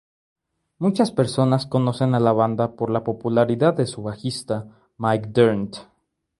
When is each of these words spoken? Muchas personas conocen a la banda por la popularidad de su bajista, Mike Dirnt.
Muchas 0.79 1.11
personas 1.11 1.67
conocen 1.67 2.15
a 2.15 2.19
la 2.19 2.31
banda 2.31 2.71
por 2.75 2.89
la 2.89 3.03
popularidad 3.03 3.75
de 3.75 3.85
su 3.85 4.01
bajista, 4.01 4.65
Mike 4.97 5.29
Dirnt. 5.31 5.77